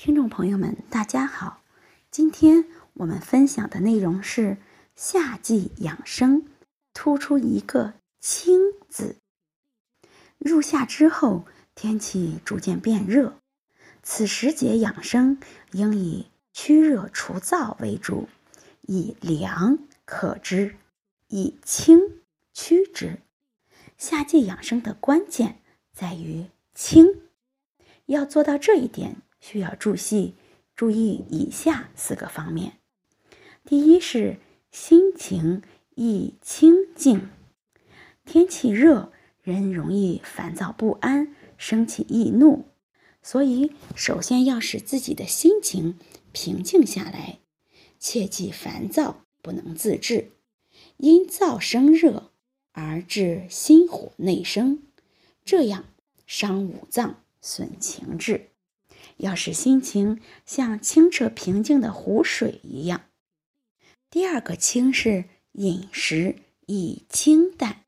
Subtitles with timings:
[0.00, 1.60] 听众朋友们，大家好！
[2.08, 4.56] 今天我们分享的内容是
[4.94, 6.46] 夏季养生，
[6.94, 9.16] 突出一个“清”字。
[10.38, 13.40] 入夏之后，天气逐渐变热，
[14.04, 15.40] 此时节养生
[15.72, 18.28] 应以驱热除燥为主，
[18.82, 20.76] 以凉可之，
[21.26, 21.98] 以清
[22.54, 23.18] 驱之。
[23.96, 25.60] 夏季养生的关键
[25.92, 27.22] 在于清，
[28.06, 29.16] 要做到这一点。
[29.40, 30.34] 需要注意
[30.74, 32.78] 注意以下四个方面：
[33.64, 34.38] 第一是
[34.70, 35.62] 心情
[35.94, 37.28] 易清静，
[38.24, 39.12] 天气热，
[39.42, 42.66] 人容易烦躁不安、生气易怒，
[43.22, 45.98] 所以首先要使自己的心情
[46.32, 47.40] 平静下来，
[47.98, 50.30] 切忌烦躁不能自制，
[50.98, 52.30] 因燥生热
[52.72, 54.82] 而致心火内生，
[55.44, 55.84] 这样
[56.26, 58.50] 伤五脏，损情志。
[59.18, 63.02] 要使心情像清澈平静的湖水一样。
[64.10, 67.84] 第二个清是饮食以清淡，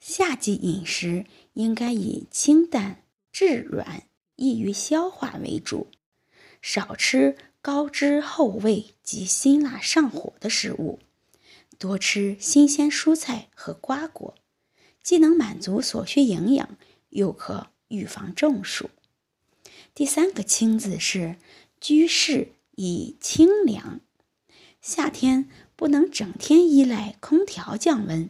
[0.00, 4.02] 夏季饮食应该以清淡、质软、
[4.34, 5.86] 易于消化为主，
[6.60, 10.98] 少吃高脂厚味及辛辣上火的食物，
[11.78, 14.34] 多吃新鲜蔬菜和瓜果，
[15.02, 16.76] 既能满足所需营养，
[17.10, 18.90] 又可预防中暑。
[19.96, 21.36] 第三个“清”字是
[21.80, 24.02] 居室以清凉。
[24.82, 28.28] 夏天不能整天依赖空调降温，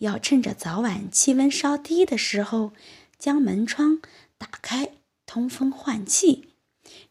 [0.00, 2.72] 要趁着早晚气温稍低的时候，
[3.18, 4.02] 将门窗
[4.36, 4.92] 打开
[5.24, 6.50] 通风换气，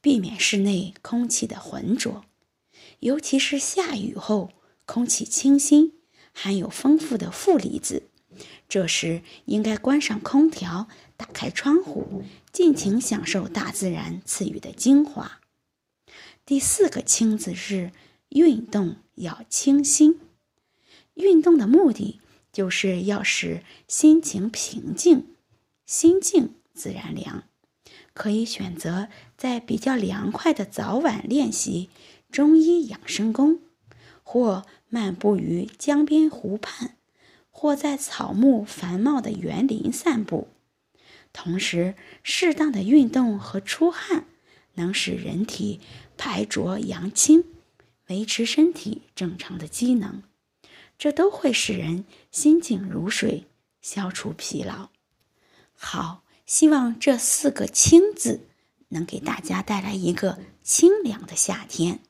[0.00, 2.24] 避免室内空气的浑浊。
[2.98, 4.50] 尤其是下雨后，
[4.84, 5.92] 空气清新，
[6.32, 8.08] 含有丰富的负离子。
[8.68, 12.22] 这时应该关上空调，打开窗户，
[12.52, 15.40] 尽情享受大自然赐予的精华。
[16.44, 17.92] 第四个“清”字是
[18.30, 20.20] 运动要清新。
[21.14, 22.20] 运动的目的
[22.52, 25.34] 就是要使心情平静，
[25.86, 27.44] 心静自然凉。
[28.12, 31.88] 可以选择在比较凉快的早晚练习
[32.30, 33.60] 中医养生功，
[34.22, 36.95] 或漫步于江边湖畔。
[37.58, 40.48] 或在草木繁茂的园林散步，
[41.32, 44.26] 同时适当的运动和出汗，
[44.74, 45.80] 能使人体
[46.18, 47.44] 排浊扬清，
[48.08, 50.22] 维持身体正常的机能，
[50.98, 53.46] 这都会使人心静如水，
[53.80, 54.90] 消除疲劳。
[55.74, 58.42] 好，希望这四个“清”字
[58.88, 62.00] 能给大家带来一个清凉的夏天。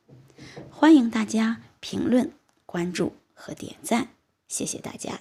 [0.73, 2.33] 欢迎大家评论、
[2.67, 4.09] 关注和点赞，
[4.49, 5.21] 谢谢大家。